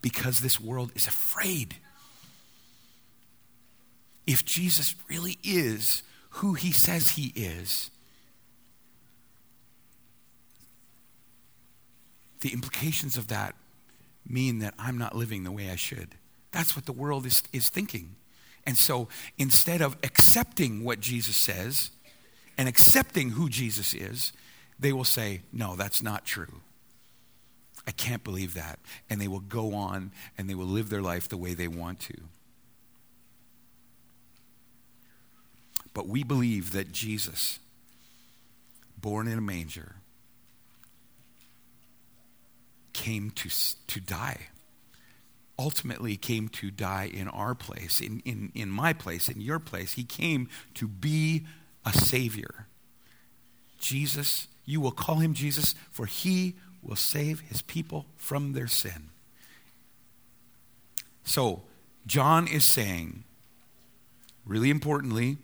because 0.00 0.40
this 0.40 0.60
world 0.60 0.90
is 0.96 1.06
afraid. 1.06 1.76
If 4.26 4.44
Jesus 4.44 4.96
really 5.08 5.38
is 5.44 6.02
who 6.30 6.54
he 6.54 6.72
says 6.72 7.10
he 7.10 7.32
is, 7.36 7.90
the 12.40 12.52
implications 12.52 13.16
of 13.16 13.28
that 13.28 13.54
mean 14.26 14.58
that 14.58 14.74
I'm 14.78 14.98
not 14.98 15.14
living 15.14 15.44
the 15.44 15.52
way 15.52 15.70
I 15.70 15.76
should. 15.76 16.16
That's 16.50 16.74
what 16.74 16.86
the 16.86 16.92
world 16.92 17.26
is, 17.26 17.44
is 17.52 17.68
thinking. 17.68 18.16
And 18.66 18.78
so 18.78 19.08
instead 19.38 19.80
of 19.80 19.96
accepting 20.02 20.84
what 20.84 21.00
Jesus 21.00 21.36
says 21.36 21.90
and 22.56 22.68
accepting 22.68 23.30
who 23.30 23.48
Jesus 23.48 23.94
is, 23.94 24.32
they 24.78 24.92
will 24.92 25.04
say, 25.04 25.42
No, 25.52 25.76
that's 25.76 26.02
not 26.02 26.24
true. 26.24 26.60
I 27.86 27.90
can't 27.90 28.22
believe 28.22 28.54
that. 28.54 28.78
And 29.10 29.20
they 29.20 29.28
will 29.28 29.40
go 29.40 29.74
on 29.74 30.12
and 30.38 30.48
they 30.48 30.54
will 30.54 30.66
live 30.66 30.88
their 30.88 31.02
life 31.02 31.28
the 31.28 31.36
way 31.36 31.54
they 31.54 31.68
want 31.68 32.00
to. 32.00 32.14
But 35.94 36.08
we 36.08 36.22
believe 36.22 36.72
that 36.72 36.92
Jesus, 36.92 37.58
born 38.96 39.26
in 39.26 39.36
a 39.36 39.42
manger, 39.42 39.96
came 42.92 43.30
to, 43.30 43.50
to 43.88 44.00
die 44.00 44.46
ultimately 45.58 46.16
came 46.16 46.48
to 46.48 46.70
die 46.70 47.10
in 47.12 47.28
our 47.28 47.54
place, 47.54 48.00
in, 48.00 48.20
in, 48.24 48.50
in 48.54 48.68
my 48.68 48.92
place, 48.92 49.28
in 49.28 49.40
your 49.40 49.58
place. 49.58 49.94
He 49.94 50.04
came 50.04 50.48
to 50.74 50.88
be 50.88 51.44
a 51.84 51.92
Savior. 51.92 52.66
Jesus, 53.78 54.48
you 54.64 54.80
will 54.80 54.92
call 54.92 55.16
him 55.16 55.34
Jesus, 55.34 55.74
for 55.90 56.06
he 56.06 56.54
will 56.82 56.96
save 56.96 57.40
his 57.40 57.62
people 57.62 58.06
from 58.16 58.52
their 58.52 58.66
sin. 58.66 59.10
So, 61.24 61.62
John 62.06 62.48
is 62.48 62.64
saying, 62.64 63.24
really 64.44 64.70
importantly, 64.70 65.36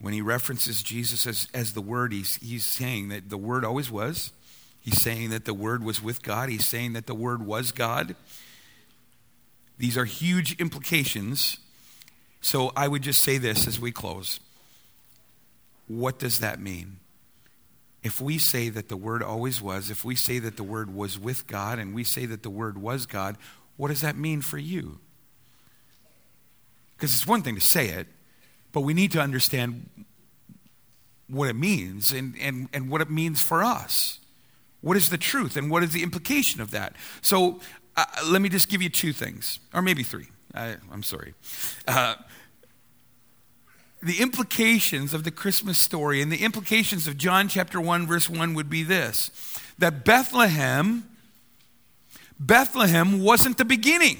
when 0.00 0.14
he 0.14 0.20
references 0.20 0.82
Jesus 0.82 1.26
as, 1.26 1.48
as 1.52 1.72
the 1.72 1.80
Word, 1.80 2.12
he's, 2.12 2.36
he's 2.36 2.64
saying 2.64 3.08
that 3.08 3.30
the 3.30 3.36
Word 3.36 3.64
always 3.64 3.90
was, 3.90 4.32
He's 4.88 5.02
saying 5.02 5.28
that 5.30 5.44
the 5.44 5.52
Word 5.52 5.84
was 5.84 6.02
with 6.02 6.22
God. 6.22 6.48
He's 6.48 6.66
saying 6.66 6.94
that 6.94 7.06
the 7.06 7.14
Word 7.14 7.44
was 7.44 7.72
God. 7.72 8.16
These 9.76 9.98
are 9.98 10.06
huge 10.06 10.58
implications. 10.58 11.58
So 12.40 12.72
I 12.74 12.88
would 12.88 13.02
just 13.02 13.22
say 13.22 13.36
this 13.36 13.66
as 13.66 13.78
we 13.78 13.92
close. 13.92 14.40
what 15.88 16.18
does 16.18 16.38
that 16.38 16.58
mean? 16.58 17.00
If 18.02 18.18
we 18.18 18.38
say 18.38 18.70
that 18.70 18.88
the 18.88 18.96
Word 18.96 19.22
always 19.22 19.60
was, 19.60 19.90
if 19.90 20.06
we 20.06 20.14
say 20.14 20.38
that 20.38 20.56
the 20.56 20.62
Word 20.62 20.94
was 20.94 21.18
with 21.18 21.46
God, 21.46 21.78
and 21.78 21.94
we 21.94 22.02
say 22.02 22.24
that 22.24 22.42
the 22.42 22.48
Word 22.48 22.78
was 22.78 23.04
God, 23.04 23.36
what 23.76 23.88
does 23.88 24.00
that 24.00 24.16
mean 24.16 24.40
for 24.40 24.56
you? 24.56 25.00
Because 26.96 27.12
it's 27.12 27.26
one 27.26 27.42
thing 27.42 27.56
to 27.56 27.60
say 27.60 27.88
it, 27.88 28.06
but 28.72 28.80
we 28.80 28.94
need 28.94 29.12
to 29.12 29.20
understand 29.20 30.06
what 31.28 31.50
it 31.50 31.56
means 31.56 32.10
and, 32.10 32.34
and, 32.40 32.70
and 32.72 32.88
what 32.88 33.02
it 33.02 33.10
means 33.10 33.42
for 33.42 33.62
us. 33.62 34.20
What 34.80 34.96
is 34.96 35.10
the 35.10 35.18
truth 35.18 35.56
and 35.56 35.70
what 35.70 35.82
is 35.82 35.92
the 35.92 36.02
implication 36.02 36.60
of 36.60 36.70
that? 36.70 36.94
So 37.20 37.60
uh, 37.96 38.04
let 38.26 38.40
me 38.40 38.48
just 38.48 38.68
give 38.68 38.80
you 38.80 38.88
two 38.88 39.12
things, 39.12 39.58
or 39.74 39.82
maybe 39.82 40.02
three. 40.02 40.28
I, 40.54 40.76
am 40.92 41.02
sorry. 41.02 41.34
Uh, 41.86 42.14
the 44.02 44.20
implications 44.20 45.12
of 45.12 45.24
the 45.24 45.30
Christmas 45.30 45.78
story 45.78 46.22
and 46.22 46.30
the 46.30 46.44
implications 46.44 47.08
of 47.08 47.16
John 47.16 47.48
chapter 47.48 47.80
1, 47.80 48.06
verse 48.06 48.30
1 48.30 48.54
would 48.54 48.70
be 48.70 48.82
this 48.82 49.30
that 49.78 50.04
Bethlehem, 50.04 51.08
Bethlehem 52.38 53.22
wasn't 53.22 53.58
the 53.58 53.64
beginning. 53.64 54.18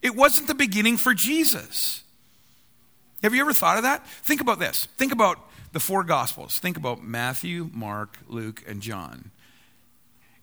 It 0.00 0.16
wasn't 0.16 0.48
the 0.48 0.54
beginning 0.54 0.96
for 0.96 1.14
Jesus. 1.14 2.02
Have 3.22 3.34
you 3.34 3.40
ever 3.40 3.52
thought 3.52 3.76
of 3.76 3.84
that? 3.84 4.04
Think 4.06 4.40
about 4.40 4.58
this. 4.58 4.86
Think 4.96 5.12
about 5.12 5.38
the 5.72 5.80
four 5.80 6.04
Gospels. 6.04 6.58
Think 6.58 6.76
about 6.76 7.02
Matthew, 7.02 7.70
Mark, 7.72 8.18
Luke, 8.28 8.62
and 8.66 8.80
John. 8.80 9.30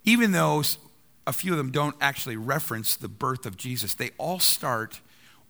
Even 0.04 0.32
though 0.32 0.64
a 1.26 1.34
few 1.34 1.52
of 1.52 1.58
them 1.58 1.72
don't 1.72 1.96
actually 2.02 2.36
reference 2.36 2.96
the 2.96 3.08
birth 3.08 3.46
of 3.46 3.58
Jesus, 3.58 3.94
they 3.94 4.12
all 4.18 4.40
start 4.40 5.02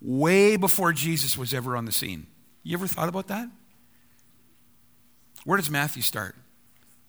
way 0.01 0.57
before 0.57 0.93
Jesus 0.93 1.37
was 1.37 1.53
ever 1.53 1.75
on 1.75 1.85
the 1.85 1.91
scene. 1.91 2.27
You 2.63 2.77
ever 2.77 2.87
thought 2.87 3.09
about 3.09 3.27
that? 3.27 3.49
Where 5.45 5.57
does 5.57 5.69
Matthew 5.69 6.01
start? 6.01 6.35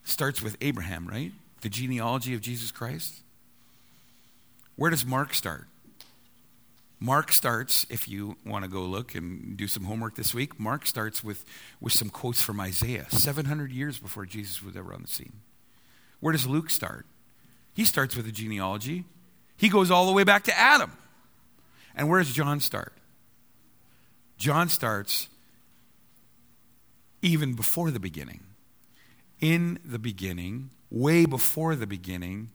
Starts 0.04 0.40
with 0.40 0.56
Abraham, 0.60 1.06
right? 1.06 1.32
The 1.62 1.68
genealogy 1.68 2.34
of 2.34 2.40
Jesus 2.40 2.70
Christ. 2.70 3.22
Where 4.76 4.90
does 4.90 5.04
Mark 5.04 5.34
start? 5.34 5.66
Mark 7.00 7.32
starts, 7.32 7.86
if 7.88 8.08
you 8.08 8.36
want 8.44 8.64
to 8.64 8.70
go 8.70 8.82
look 8.82 9.14
and 9.14 9.56
do 9.56 9.66
some 9.66 9.84
homework 9.84 10.16
this 10.16 10.34
week, 10.34 10.60
Mark 10.60 10.84
starts 10.84 11.24
with, 11.24 11.46
with 11.80 11.94
some 11.94 12.10
quotes 12.10 12.42
from 12.42 12.60
Isaiah, 12.60 13.06
700 13.08 13.72
years 13.72 13.98
before 13.98 14.26
Jesus 14.26 14.62
was 14.62 14.76
ever 14.76 14.92
on 14.92 15.00
the 15.00 15.08
scene. 15.08 15.40
Where 16.20 16.32
does 16.32 16.46
Luke 16.46 16.68
start? 16.68 17.06
He 17.72 17.86
starts 17.86 18.14
with 18.14 18.26
a 18.26 18.32
genealogy. 18.32 19.04
He 19.56 19.70
goes 19.70 19.90
all 19.90 20.06
the 20.06 20.12
way 20.12 20.24
back 20.24 20.44
to 20.44 20.58
Adam. 20.58 20.92
And 21.96 22.10
where 22.10 22.20
does 22.20 22.34
John 22.34 22.60
start? 22.60 22.92
John 24.36 24.68
starts 24.68 25.28
even 27.22 27.54
before 27.54 27.90
the 27.90 28.00
beginning. 28.00 28.40
In 29.40 29.78
the 29.84 29.98
beginning, 29.98 30.70
way 30.90 31.24
before 31.24 31.74
the 31.74 31.86
beginning, 31.86 32.50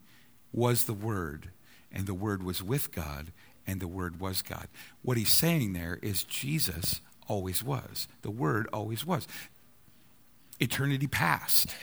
was 0.52 0.86
the 0.86 0.94
Word, 0.94 1.50
and 1.92 2.06
the 2.08 2.14
Word 2.14 2.44
was 2.44 2.64
with 2.64 2.92
God, 2.92 3.32
and 3.68 3.80
the 3.80 3.88
Word 3.88 4.20
was 4.20 4.42
God. 4.42 4.68
What 5.02 5.18
he's 5.18 5.30
saying 5.30 5.74
there 5.74 6.00
is 6.02 6.24
Jesus 6.24 7.02
always 7.28 7.64
was. 7.64 8.08
The 8.22 8.32
Word 8.32 8.68
always 8.72 9.06
was. 9.06 9.28
Eternity 10.60 11.08
past. 11.08 11.76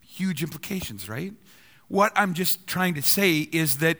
Huge 0.00 0.42
implications, 0.42 1.08
right? 1.08 1.32
What 1.88 2.12
I'm 2.16 2.34
just 2.34 2.66
trying 2.66 2.94
to 2.94 3.02
say 3.02 3.40
is 3.52 3.78
that 3.78 3.98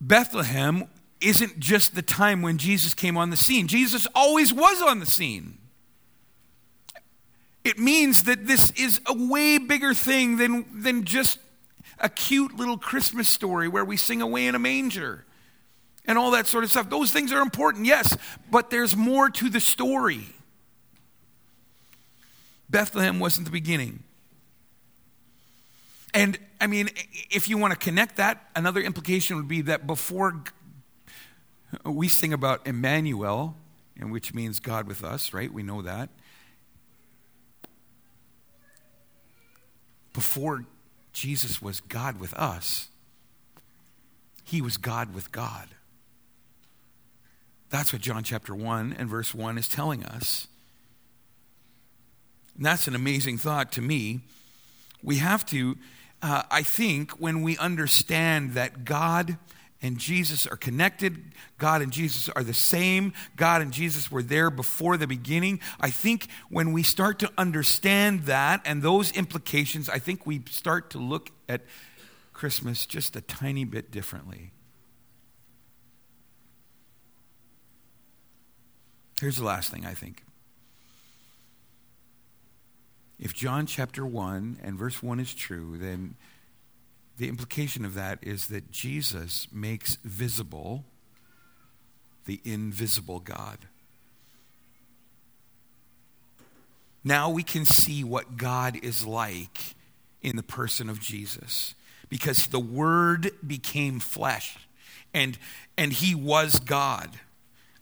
Bethlehem 0.00 0.84
isn't 1.20 1.60
just 1.60 1.94
the 1.94 2.02
time 2.02 2.42
when 2.42 2.56
Jesus 2.56 2.94
came 2.94 3.16
on 3.16 3.30
the 3.30 3.36
scene. 3.36 3.68
Jesus 3.68 4.06
always 4.14 4.52
was 4.52 4.80
on 4.82 5.00
the 5.00 5.06
scene. 5.06 5.58
It 7.62 7.78
means 7.78 8.24
that 8.24 8.46
this 8.46 8.70
is 8.70 9.00
a 9.06 9.14
way 9.14 9.58
bigger 9.58 9.92
thing 9.92 10.38
than, 10.38 10.64
than 10.82 11.04
just 11.04 11.38
a 12.00 12.08
cute 12.08 12.56
little 12.56 12.78
Christmas 12.78 13.28
story 13.28 13.68
where 13.68 13.84
we 13.84 13.96
sing 13.96 14.22
away 14.22 14.46
in 14.46 14.54
a 14.54 14.58
manger 14.58 15.24
and 16.06 16.18
all 16.18 16.30
that 16.32 16.46
sort 16.46 16.64
of 16.64 16.70
stuff. 16.70 16.90
Those 16.90 17.12
things 17.12 17.32
are 17.32 17.40
important, 17.40 17.86
yes, 17.86 18.16
but 18.50 18.70
there's 18.70 18.96
more 18.96 19.30
to 19.30 19.48
the 19.48 19.60
story. 19.60 20.26
Bethlehem 22.68 23.20
wasn't 23.20 23.46
the 23.46 23.50
beginning. 23.52 24.02
And 26.14 26.38
I 26.60 26.66
mean, 26.66 26.90
if 27.30 27.48
you 27.48 27.58
want 27.58 27.72
to 27.72 27.78
connect 27.78 28.16
that, 28.16 28.48
another 28.56 28.80
implication 28.80 29.36
would 29.36 29.48
be 29.48 29.60
that 29.62 29.86
before 29.86 30.42
we 31.84 32.08
sing 32.08 32.32
about 32.32 32.66
Emmanuel, 32.66 33.56
and 33.98 34.10
which 34.10 34.34
means 34.34 34.58
God 34.60 34.88
with 34.88 35.04
us, 35.04 35.32
right? 35.32 35.52
We 35.52 35.62
know 35.62 35.82
that. 35.82 36.08
Before 40.12 40.64
Jesus 41.12 41.60
was 41.60 41.80
God 41.80 42.20
with 42.20 42.34
us, 42.34 42.88
he 44.44 44.60
was 44.60 44.76
God 44.76 45.14
with 45.14 45.32
God. 45.32 45.68
That's 47.70 47.92
what 47.92 48.02
John 48.02 48.24
chapter 48.24 48.52
1 48.52 48.96
and 48.98 49.08
verse 49.08 49.32
1 49.32 49.56
is 49.56 49.68
telling 49.68 50.04
us. 50.04 50.48
And 52.56 52.66
that's 52.66 52.88
an 52.88 52.96
amazing 52.96 53.38
thought 53.38 53.70
to 53.72 53.80
me. 53.80 54.20
We 55.04 55.18
have 55.18 55.46
to, 55.46 55.78
uh, 56.20 56.42
I 56.50 56.62
think, 56.62 57.12
when 57.12 57.42
we 57.42 57.56
understand 57.58 58.54
that 58.54 58.84
God 58.84 59.38
and 59.82 59.98
Jesus 59.98 60.46
are 60.46 60.56
connected, 60.56 61.32
God 61.58 61.80
and 61.80 61.92
Jesus 61.92 62.28
are 62.30 62.44
the 62.44 62.54
same, 62.54 63.12
God 63.36 63.62
and 63.62 63.72
Jesus 63.72 64.10
were 64.10 64.22
there 64.22 64.50
before 64.50 64.96
the 64.96 65.06
beginning. 65.06 65.60
I 65.80 65.90
think 65.90 66.28
when 66.50 66.72
we 66.72 66.82
start 66.82 67.18
to 67.20 67.30
understand 67.38 68.24
that 68.24 68.60
and 68.64 68.82
those 68.82 69.12
implications, 69.12 69.88
I 69.88 69.98
think 69.98 70.26
we 70.26 70.42
start 70.50 70.90
to 70.90 70.98
look 70.98 71.30
at 71.48 71.62
Christmas 72.32 72.86
just 72.86 73.16
a 73.16 73.20
tiny 73.22 73.64
bit 73.64 73.90
differently. 73.90 74.52
Here's 79.20 79.36
the 79.36 79.44
last 79.44 79.70
thing 79.70 79.84
I 79.84 79.92
think. 79.92 80.24
If 83.18 83.34
John 83.34 83.66
chapter 83.66 84.06
1 84.06 84.60
and 84.62 84.78
verse 84.78 85.02
1 85.02 85.20
is 85.20 85.34
true, 85.34 85.76
then 85.76 86.16
the 87.20 87.28
implication 87.28 87.84
of 87.84 87.92
that 87.94 88.18
is 88.22 88.46
that 88.46 88.70
Jesus 88.70 89.46
makes 89.52 89.96
visible 89.96 90.86
the 92.24 92.40
invisible 92.44 93.20
God. 93.20 93.58
Now 97.04 97.28
we 97.28 97.42
can 97.42 97.66
see 97.66 98.02
what 98.02 98.38
God 98.38 98.78
is 98.82 99.04
like 99.04 99.74
in 100.22 100.36
the 100.36 100.42
person 100.42 100.88
of 100.88 100.98
Jesus 100.98 101.74
because 102.08 102.46
the 102.46 102.58
Word 102.58 103.32
became 103.46 104.00
flesh 104.00 104.56
and, 105.12 105.36
and 105.76 105.92
He 105.92 106.14
was 106.14 106.58
God. 106.58 107.10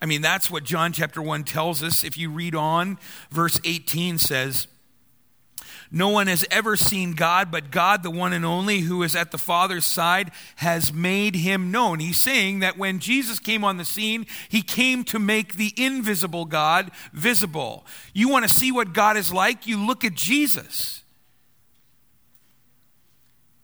I 0.00 0.06
mean, 0.06 0.20
that's 0.20 0.50
what 0.50 0.64
John 0.64 0.92
chapter 0.92 1.22
1 1.22 1.44
tells 1.44 1.84
us. 1.84 2.02
If 2.02 2.18
you 2.18 2.28
read 2.28 2.56
on, 2.56 2.98
verse 3.30 3.60
18 3.64 4.18
says, 4.18 4.66
no 5.90 6.08
one 6.10 6.26
has 6.26 6.44
ever 6.50 6.76
seen 6.76 7.14
God, 7.14 7.50
but 7.50 7.70
God, 7.70 8.02
the 8.02 8.10
one 8.10 8.32
and 8.32 8.44
only, 8.44 8.80
who 8.80 9.02
is 9.02 9.16
at 9.16 9.30
the 9.30 9.38
Father's 9.38 9.84
side, 9.84 10.30
has 10.56 10.92
made 10.92 11.34
him 11.34 11.70
known. 11.70 11.98
He's 11.98 12.18
saying 12.18 12.60
that 12.60 12.76
when 12.76 12.98
Jesus 12.98 13.38
came 13.38 13.64
on 13.64 13.78
the 13.78 13.84
scene, 13.84 14.26
he 14.48 14.60
came 14.60 15.02
to 15.04 15.18
make 15.18 15.54
the 15.54 15.72
invisible 15.76 16.44
God 16.44 16.90
visible. 17.12 17.86
You 18.12 18.28
want 18.28 18.46
to 18.46 18.54
see 18.54 18.70
what 18.70 18.92
God 18.92 19.16
is 19.16 19.32
like? 19.32 19.66
You 19.66 19.84
look 19.84 20.04
at 20.04 20.14
Jesus. 20.14 21.02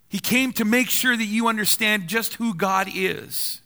He 0.09 0.19
came 0.19 0.53
to 0.53 0.65
make 0.65 0.89
sure 0.89 1.17
that 1.17 1.25
you 1.25 1.49
understand 1.49 2.07
just 2.07 2.35
who 2.35 2.55
God 2.55 2.89
is. 2.95 3.61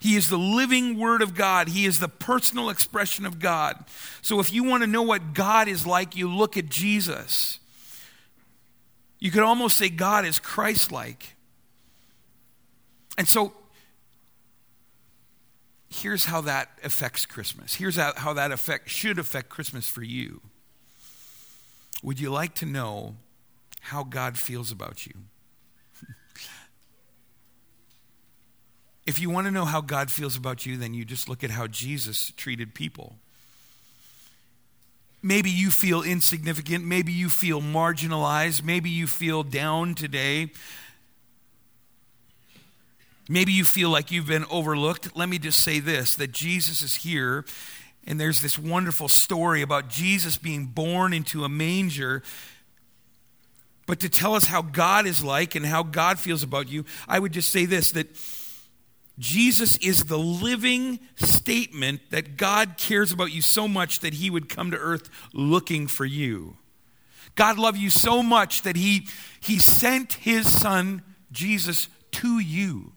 He 0.00 0.16
is 0.16 0.28
the 0.28 0.38
living 0.38 0.98
Word 0.98 1.20
of 1.20 1.34
God. 1.34 1.68
He 1.68 1.84
is 1.84 1.98
the 1.98 2.08
personal 2.08 2.70
expression 2.70 3.26
of 3.26 3.38
God. 3.38 3.84
So 4.22 4.40
if 4.40 4.52
you 4.52 4.64
want 4.64 4.82
to 4.82 4.86
know 4.86 5.02
what 5.02 5.34
God 5.34 5.68
is 5.68 5.86
like, 5.86 6.16
you 6.16 6.28
look 6.28 6.56
at 6.56 6.68
Jesus. 6.68 7.58
You 9.18 9.30
could 9.30 9.42
almost 9.42 9.76
say 9.76 9.90
God 9.90 10.24
is 10.24 10.38
Christ 10.38 10.90
like. 10.90 11.36
And 13.18 13.28
so 13.28 13.52
here's 15.90 16.24
how 16.24 16.40
that 16.42 16.70
affects 16.82 17.26
Christmas. 17.26 17.74
Here's 17.74 17.96
how 17.96 18.32
that 18.32 18.52
affect, 18.52 18.88
should 18.88 19.18
affect 19.18 19.50
Christmas 19.50 19.86
for 19.86 20.02
you. 20.02 20.40
Would 22.02 22.18
you 22.18 22.30
like 22.30 22.54
to 22.54 22.64
know 22.64 23.16
how 23.80 24.04
God 24.04 24.38
feels 24.38 24.72
about 24.72 25.06
you? 25.06 25.12
If 29.10 29.18
you 29.18 29.28
want 29.28 29.48
to 29.48 29.50
know 29.50 29.64
how 29.64 29.80
God 29.80 30.08
feels 30.08 30.36
about 30.36 30.64
you, 30.64 30.76
then 30.76 30.94
you 30.94 31.04
just 31.04 31.28
look 31.28 31.42
at 31.42 31.50
how 31.50 31.66
Jesus 31.66 32.32
treated 32.36 32.76
people. 32.76 33.16
Maybe 35.20 35.50
you 35.50 35.72
feel 35.72 36.00
insignificant. 36.04 36.84
Maybe 36.84 37.10
you 37.10 37.28
feel 37.28 37.60
marginalized. 37.60 38.62
Maybe 38.62 38.88
you 38.88 39.08
feel 39.08 39.42
down 39.42 39.96
today. 39.96 40.52
Maybe 43.28 43.50
you 43.50 43.64
feel 43.64 43.90
like 43.90 44.12
you've 44.12 44.28
been 44.28 44.44
overlooked. 44.48 45.16
Let 45.16 45.28
me 45.28 45.40
just 45.40 45.60
say 45.60 45.80
this 45.80 46.14
that 46.14 46.30
Jesus 46.30 46.80
is 46.80 46.94
here 46.94 47.44
And 48.06 48.20
there's 48.20 48.40
this 48.40 48.60
wonderful 48.60 49.08
story 49.08 49.60
about 49.60 49.88
Jesus 49.88 50.36
being 50.36 50.66
born 50.66 51.12
into 51.12 51.42
a 51.42 51.48
manger. 51.48 52.22
But 53.88 53.98
to 53.98 54.08
tell 54.08 54.36
us 54.36 54.46
how 54.46 54.62
God 54.62 55.04
is 55.04 55.24
like 55.24 55.56
and 55.56 55.66
how 55.66 55.82
God 55.82 56.20
feels 56.20 56.44
about 56.44 56.68
you, 56.68 56.84
I 57.08 57.18
would 57.18 57.32
just 57.32 57.50
say 57.50 57.66
this 57.66 57.90
that 57.90 58.16
Jesus 59.20 59.76
is 59.76 60.06
the 60.06 60.18
living 60.18 60.98
statement 61.14 62.00
that 62.08 62.38
God 62.38 62.78
cares 62.78 63.12
about 63.12 63.32
you 63.32 63.42
so 63.42 63.68
much 63.68 64.00
that 64.00 64.14
he 64.14 64.30
would 64.30 64.48
come 64.48 64.70
to 64.70 64.78
earth 64.78 65.10
looking 65.34 65.86
for 65.86 66.06
you. 66.06 66.56
God 67.34 67.58
loved 67.58 67.76
you 67.76 67.90
so 67.90 68.22
much 68.22 68.62
that 68.62 68.76
he, 68.76 69.06
he 69.38 69.58
sent 69.58 70.14
his 70.14 70.48
son, 70.50 71.02
Jesus, 71.30 71.88
to 72.12 72.38
you. 72.38 72.92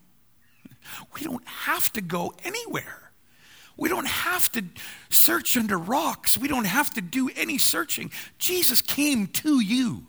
We 1.13 1.21
don't 1.21 1.45
have 1.45 1.91
to 1.93 2.01
go 2.01 2.33
anywhere. 2.45 3.11
We 3.75 3.89
don't 3.89 4.07
have 4.07 4.49
to 4.53 4.63
search 5.09 5.57
under 5.57 5.77
rocks. 5.77 6.37
We 6.37 6.47
don't 6.47 6.65
have 6.65 6.93
to 6.93 7.01
do 7.01 7.29
any 7.35 7.57
searching. 7.57 8.11
Jesus 8.37 8.81
came 8.81 9.27
to 9.27 9.59
you. 9.59 10.05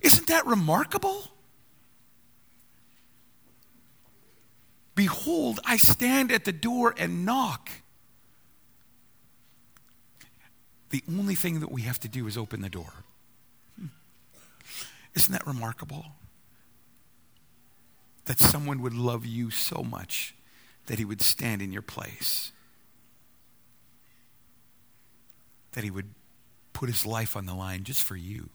Isn't 0.00 0.28
that 0.28 0.46
remarkable? 0.46 1.24
Behold, 5.00 5.60
I 5.64 5.78
stand 5.78 6.30
at 6.30 6.44
the 6.44 6.52
door 6.52 6.94
and 6.94 7.24
knock. 7.24 7.70
The 10.90 11.02
only 11.08 11.34
thing 11.34 11.60
that 11.60 11.72
we 11.72 11.80
have 11.82 11.98
to 12.00 12.08
do 12.08 12.26
is 12.26 12.36
open 12.36 12.60
the 12.60 12.68
door. 12.68 12.92
Hmm. 13.78 13.86
Isn't 15.14 15.32
that 15.32 15.46
remarkable? 15.46 16.04
That 18.26 18.38
someone 18.40 18.82
would 18.82 18.92
love 18.92 19.24
you 19.24 19.50
so 19.50 19.82
much 19.82 20.34
that 20.84 20.98
he 20.98 21.06
would 21.06 21.22
stand 21.22 21.62
in 21.62 21.72
your 21.72 21.80
place, 21.80 22.52
that 25.72 25.82
he 25.82 25.90
would 25.90 26.10
put 26.74 26.90
his 26.90 27.06
life 27.06 27.38
on 27.38 27.46
the 27.46 27.54
line 27.54 27.84
just 27.84 28.02
for 28.02 28.16
you. 28.16 28.50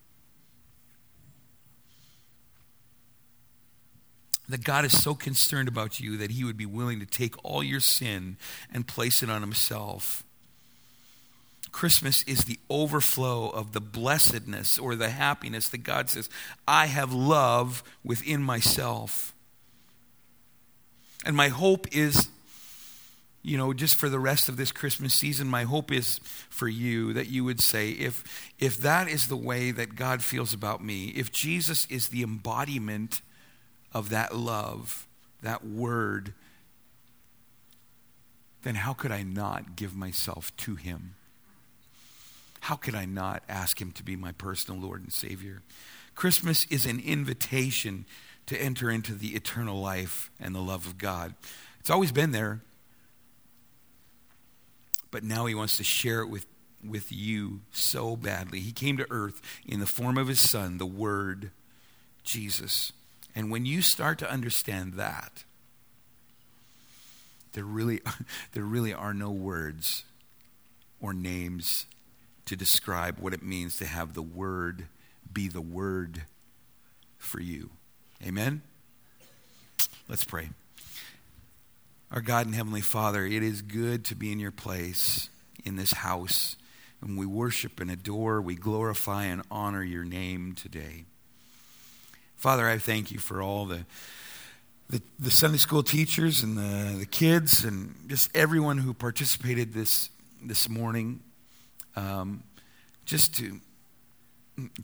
That 4.48 4.64
God 4.64 4.86
is 4.86 5.02
so 5.02 5.16
concerned 5.16 5.68
about 5.68 6.00
you 6.00 6.18
that 6.18 6.32
he 6.32 6.44
would 6.44 6.58
be 6.58 6.68
willing 6.68 7.00
to 7.00 7.06
take 7.06 7.34
all 7.44 7.64
your 7.64 7.80
sin 7.80 8.38
and 8.72 8.88
place 8.88 9.24
it 9.24 9.30
on 9.30 9.42
himself. 9.42 10.24
Christmas 11.72 12.24
is 12.24 12.46
the 12.46 12.60
overflow 12.70 13.50
of 13.50 13.74
the 13.74 13.82
blessedness 13.82 14.80
or 14.80 14.96
the 14.96 15.10
happiness 15.10 15.68
that 15.70 15.80
God 15.80 16.10
says, 16.10 16.30
I 16.66 16.86
have 16.86 17.12
love 17.12 17.84
within 18.02 18.42
myself. 18.42 19.34
And 21.25 21.36
my 21.36 21.50
hope 21.50 21.94
is, 21.94 22.30
you 23.42 23.58
know, 23.58 23.74
just 23.74 23.96
for 23.96 24.08
the 24.08 24.20
rest 24.20 24.48
of 24.48 24.56
this 24.56 24.72
Christmas 24.72 25.14
season, 25.14 25.48
my 25.48 25.64
hope 25.64 25.92
is 25.92 26.20
for 26.50 26.70
you 26.70 27.12
that 27.12 27.28
you 27.28 27.44
would 27.44 27.60
say, 27.60 27.90
if, 27.90 28.24
if 28.58 28.78
that 28.78 29.10
is 29.10 29.28
the 29.28 29.36
way 29.36 29.72
that 29.72 29.96
God 29.96 30.24
feels 30.24 30.54
about 30.54 30.82
me, 30.82 31.08
if 31.10 31.30
Jesus 31.30 31.88
is 31.88 32.08
the 32.08 32.24
embodiment 32.24 33.22
of 33.96 34.10
that 34.10 34.36
love, 34.36 35.08
that 35.42 35.66
word, 35.66 36.34
then 38.64 38.75
how 38.75 38.92
could 38.92 39.12
I 39.12 39.24
not 39.24 39.78
give 39.78 39.96
myself 39.96 40.56
to 40.58 40.75
him? 40.75 41.16
How 42.60 42.75
could 42.75 42.94
I 42.94 43.06
not 43.06 43.42
ask 43.48 43.80
him 43.80 43.94
to 43.94 44.04
be 44.04 44.18
my 44.18 44.34
personal 44.34 44.82
Lord 44.82 45.02
and 45.02 45.14
Savior? 45.14 45.62
Christmas 46.14 46.66
is 46.66 46.86
an 46.86 47.00
invitation 47.00 48.06
to 48.48 48.62
enter 48.62 48.90
into 48.92 49.14
the 49.14 49.30
eternal 49.30 49.80
life 49.80 50.30
and 50.42 50.54
the 50.54 50.60
love 50.60 50.86
of 50.86 50.98
God. 50.98 51.34
It's 51.80 51.90
always 51.90 52.12
been 52.12 52.32
there, 52.32 52.60
but 55.10 55.24
now 55.24 55.46
he 55.46 55.56
wants 55.56 55.78
to 55.78 55.86
share 55.86 56.20
it 56.20 56.28
with, 56.28 56.48
with 56.86 57.14
you 57.14 57.62
so 57.72 58.18
badly. 58.18 58.60
He 58.60 58.74
came 58.74 58.98
to 58.98 59.08
earth 59.10 59.41
in 59.65 59.80
the 59.80 59.86
form 59.86 60.17
of 60.17 60.28
his 60.28 60.39
son, 60.39 60.80
the 60.80 60.86
Word, 60.86 61.52
Jesus. 62.24 62.91
And 63.36 63.52
when 63.52 63.65
you 63.65 63.82
start 63.82 64.17
to 64.19 64.32
understand 64.32 64.93
that, 64.93 65.43
there 67.54 67.65
really, 67.65 68.02
there 68.54 68.63
really 68.63 68.93
are 68.93 69.13
no 69.13 69.32
words 69.32 70.06
or 71.02 71.13
names 71.13 71.86
to 72.45 72.56
describe 72.56 73.19
what 73.19 73.34
it 73.34 73.43
means 73.43 73.78
to 73.78 73.86
have 73.86 74.13
the 74.13 74.21
Word 74.21 74.88
be 75.32 75.48
the 75.48 75.62
Word 75.62 76.24
for 77.17 77.41
you. 77.41 77.71
Amen? 78.26 78.62
Let's 80.08 80.24
pray. 80.24 80.50
Our 82.12 82.21
God 82.21 82.45
and 82.45 82.56
Heavenly 82.56 82.82
Father, 82.82 83.26
it 83.26 83.43
is 83.43 83.62
good 83.62 84.06
to 84.06 84.15
be 84.15 84.32
in 84.32 84.39
your 84.39 84.52
place 84.52 85.30
in 85.65 85.76
this 85.76 85.91
house. 85.91 86.56
And 87.02 87.17
we 87.17 87.26
worship 87.26 87.80
and 87.80 87.91
adore, 87.91 88.41
we 88.41 88.56
glorify 88.56 89.26
and 89.26 89.41
honor 89.52 89.84
your 89.84 90.06
name 90.06 90.54
today. 90.54 91.06
Father, 92.45 92.69
I 92.69 92.77
thank 92.77 93.10
you 93.10 93.17
for 93.17 93.41
all 93.41 93.65
the, 93.65 93.88
the, 94.88 95.01
the 95.17 95.31
Sunday 95.31 95.58
school 95.58 95.81
teachers 95.81 96.43
and 96.43 96.55
the, 96.55 96.99
the 96.99 97.05
kids 97.08 97.63
and 97.63 97.95
just 98.05 98.29
everyone 98.38 98.77
who 98.77 98.93
participated 98.93 99.73
this, 99.73 100.12
this 100.43 100.69
morning. 100.69 101.21
Um, 101.95 102.43
just 103.03 103.34
to 103.38 103.60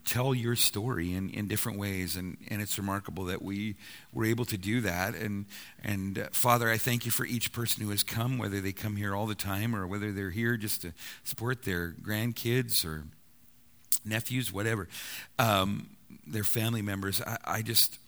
tell 0.06 0.34
your 0.34 0.56
story 0.56 1.14
in, 1.14 1.30
in 1.30 1.48
different 1.48 1.78
ways. 1.78 2.16
And, 2.16 2.38
and 2.48 2.64
it's 2.64 2.80
remarkable 2.80 3.26
that 3.26 3.44
we 3.44 3.76
were 4.12 4.26
able 4.26 4.46
to 4.46 4.58
do 4.58 4.82
that. 4.82 5.14
And, 5.14 5.46
and 5.84 6.18
uh, 6.18 6.28
Father, 6.32 6.68
I 6.68 6.80
thank 6.80 7.06
you 7.06 7.12
for 7.12 7.28
each 7.28 7.54
person 7.54 7.84
who 7.84 7.92
has 7.92 8.02
come, 8.02 8.40
whether 8.40 8.60
they 8.60 8.72
come 8.72 8.96
here 8.96 9.16
all 9.16 9.28
the 9.28 9.36
time 9.36 9.76
or 9.76 9.86
whether 9.86 10.12
they're 10.12 10.32
here 10.32 10.58
just 10.58 10.82
to 10.82 10.94
support 11.24 11.62
their 11.62 11.92
grandkids 11.92 12.84
or 12.84 13.04
nephews, 14.04 14.52
whatever, 14.52 14.88
um, 15.38 15.92
their 16.26 16.44
family 16.44 16.82
members. 16.82 17.22
I, 17.22 17.38
I 17.46 17.62
just, 17.62 18.00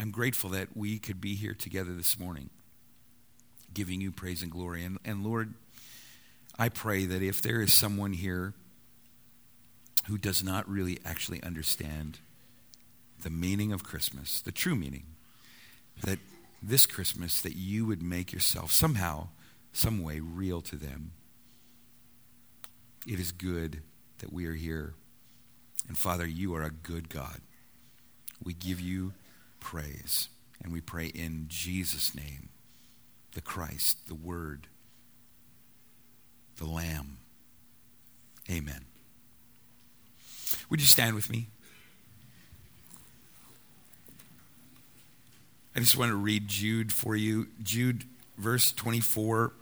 I'm 0.00 0.10
grateful 0.10 0.50
that 0.50 0.76
we 0.76 0.98
could 0.98 1.20
be 1.20 1.34
here 1.34 1.54
together 1.54 1.92
this 1.92 2.18
morning, 2.18 2.50
giving 3.72 4.00
you 4.00 4.12
praise 4.12 4.42
and 4.42 4.50
glory. 4.50 4.84
And, 4.84 4.98
and 5.04 5.24
Lord, 5.24 5.54
I 6.58 6.68
pray 6.68 7.06
that 7.06 7.22
if 7.22 7.40
there 7.40 7.60
is 7.60 7.72
someone 7.72 8.12
here 8.12 8.54
who 10.08 10.18
does 10.18 10.42
not 10.42 10.68
really 10.68 10.98
actually 11.04 11.42
understand 11.42 12.18
the 13.22 13.30
meaning 13.30 13.72
of 13.72 13.84
Christmas, 13.84 14.40
the 14.40 14.52
true 14.52 14.74
meaning, 14.74 15.04
that 16.02 16.18
this 16.62 16.86
Christmas 16.86 17.40
that 17.40 17.56
you 17.56 17.86
would 17.86 18.02
make 18.02 18.32
yourself 18.32 18.72
somehow, 18.72 19.28
some 19.72 20.02
way 20.02 20.20
real 20.20 20.60
to 20.62 20.76
them. 20.76 21.12
It 23.06 23.20
is 23.20 23.32
good 23.32 23.82
that 24.18 24.32
we 24.32 24.46
are 24.46 24.54
here. 24.54 24.94
And 25.86 25.96
Father, 25.96 26.26
you 26.26 26.54
are 26.54 26.62
a 26.62 26.70
good 26.70 27.08
God. 27.08 27.40
We 28.42 28.54
give 28.54 28.80
you 28.80 29.12
praise. 29.60 30.28
And 30.62 30.72
we 30.72 30.80
pray 30.80 31.06
in 31.06 31.46
Jesus' 31.48 32.14
name, 32.14 32.48
the 33.32 33.40
Christ, 33.40 34.08
the 34.08 34.14
Word, 34.14 34.66
the 36.56 36.66
Lamb. 36.66 37.18
Amen. 38.50 38.84
Would 40.68 40.80
you 40.80 40.86
stand 40.86 41.14
with 41.14 41.30
me? 41.30 41.48
I 45.76 45.80
just 45.80 45.96
want 45.96 46.10
to 46.10 46.16
read 46.16 46.48
Jude 46.48 46.92
for 46.92 47.14
you. 47.14 47.48
Jude, 47.62 48.04
verse 48.36 48.72
24. 48.72 49.52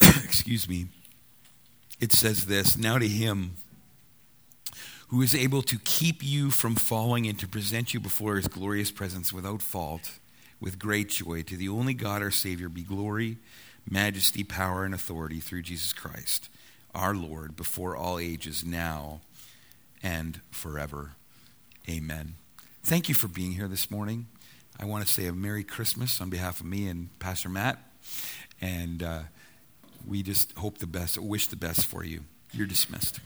Excuse 0.02 0.68
me. 0.68 0.88
It 2.00 2.12
says 2.12 2.46
this 2.46 2.76
Now 2.76 2.98
to 2.98 3.08
him 3.08 3.54
who 5.08 5.22
is 5.22 5.34
able 5.34 5.62
to 5.62 5.78
keep 5.84 6.24
you 6.24 6.50
from 6.50 6.74
falling 6.74 7.26
and 7.26 7.38
to 7.38 7.48
present 7.48 7.94
you 7.94 8.00
before 8.00 8.36
his 8.36 8.48
glorious 8.48 8.90
presence 8.90 9.32
without 9.32 9.62
fault, 9.62 10.18
with 10.60 10.78
great 10.78 11.10
joy, 11.10 11.42
to 11.42 11.56
the 11.56 11.68
only 11.68 11.94
God 11.94 12.22
our 12.22 12.30
Savior 12.30 12.68
be 12.68 12.82
glory, 12.82 13.38
majesty, 13.88 14.44
power, 14.44 14.84
and 14.84 14.94
authority 14.94 15.40
through 15.40 15.62
Jesus 15.62 15.92
Christ 15.92 16.48
our 16.94 17.14
Lord 17.14 17.56
before 17.56 17.96
all 17.96 18.18
ages, 18.18 18.64
now 18.64 19.20
and 20.02 20.40
forever. 20.50 21.12
Amen. 21.88 22.34
Thank 22.82 23.08
you 23.08 23.14
for 23.14 23.28
being 23.28 23.52
here 23.52 23.68
this 23.68 23.90
morning. 23.90 24.26
I 24.78 24.84
want 24.84 25.06
to 25.06 25.12
say 25.12 25.26
a 25.26 25.32
Merry 25.32 25.64
Christmas 25.64 26.20
on 26.20 26.30
behalf 26.30 26.60
of 26.60 26.66
me 26.66 26.88
and 26.88 27.16
Pastor 27.18 27.48
Matt. 27.48 27.78
And 28.60 29.02
uh, 29.02 29.20
we 30.06 30.22
just 30.22 30.52
hope 30.52 30.78
the 30.78 30.86
best, 30.86 31.18
wish 31.18 31.48
the 31.48 31.56
best 31.56 31.86
for 31.86 32.04
you. 32.04 32.24
You're 32.52 32.66
dismissed. 32.66 33.20